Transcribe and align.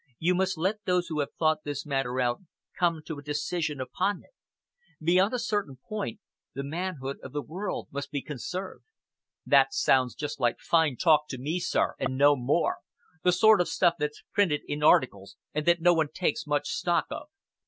"You 0.17 0.33
must 0.33 0.57
let 0.57 0.83
those 0.85 1.09
who 1.09 1.19
have 1.19 1.29
thought 1.37 1.59
this 1.63 1.85
matter 1.85 2.19
out 2.19 2.41
come 2.79 3.03
to 3.05 3.19
a 3.19 3.23
decision 3.23 3.79
upon 3.79 4.23
it. 4.23 4.31
Beyond 4.99 5.35
a 5.35 5.37
certain 5.37 5.77
point, 5.87 6.19
the 6.55 6.63
manhood 6.63 7.17
of 7.21 7.33
the 7.33 7.41
world 7.43 7.87
must 7.91 8.09
be 8.09 8.23
conserved." 8.23 8.83
"That 9.45 9.75
sounds 9.75 10.15
just 10.15 10.39
like 10.39 10.57
fine 10.59 10.97
talk 10.97 11.27
to 11.27 11.37
me, 11.37 11.59
sir, 11.59 11.93
and 11.99 12.17
no 12.17 12.35
more; 12.35 12.77
the 13.23 13.31
sort 13.31 13.61
of 13.61 13.67
stuff 13.69 13.93
that's 13.99 14.23
printed 14.33 14.61
in 14.65 14.81
articles 14.81 15.35
and 15.53 15.67
that 15.67 15.81
no 15.81 15.93
one 15.93 16.07
takes 16.11 16.47
much 16.47 16.69
stock 16.69 17.05
of. 17.11 17.27